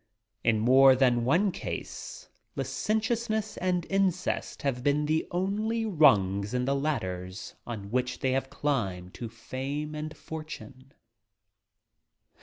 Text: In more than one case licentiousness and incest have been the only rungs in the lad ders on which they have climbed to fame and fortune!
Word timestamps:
In 0.43 0.57
more 0.59 0.95
than 0.95 1.25
one 1.25 1.51
case 1.51 2.27
licentiousness 2.55 3.55
and 3.57 3.85
incest 3.87 4.63
have 4.63 4.81
been 4.83 5.05
the 5.05 5.27
only 5.29 5.85
rungs 5.85 6.55
in 6.55 6.65
the 6.65 6.73
lad 6.75 7.01
ders 7.01 7.53
on 7.67 7.91
which 7.91 8.17
they 8.17 8.31
have 8.31 8.49
climbed 8.49 9.13
to 9.13 9.29
fame 9.29 9.93
and 9.93 10.17
fortune! 10.17 10.95